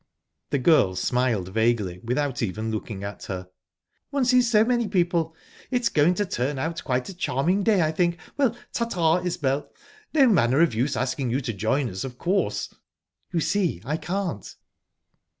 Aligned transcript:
The 0.49 0.57
girl 0.57 0.95
smiled 0.95 1.49
vaguely, 1.49 1.99
without 1.99 2.41
even 2.41 2.71
looking 2.71 3.03
at 3.03 3.25
her. 3.25 3.49
"One 4.09 4.25
sees 4.25 4.49
so 4.49 4.63
many 4.65 4.87
people. 4.87 5.35
It's 5.69 5.89
going 5.89 6.15
to 6.15 6.25
turn 6.25 6.57
out 6.57 6.79
a 6.79 6.83
quite 6.83 7.15
charming 7.19 7.61
day, 7.61 7.83
I 7.83 7.91
think... 7.91 8.17
Well, 8.35 8.57
ta 8.73 8.85
ta, 8.85 9.17
Isbel! 9.19 9.69
No 10.15 10.25
manner 10.27 10.59
of 10.61 10.73
use 10.73 10.97
asking 10.97 11.29
you 11.29 11.39
to 11.41 11.53
join 11.53 11.87
us, 11.87 12.03
of 12.03 12.17
course?" 12.17 12.73
"You 13.31 13.41
see, 13.41 13.79
I 13.85 13.97
can't." 13.97 14.55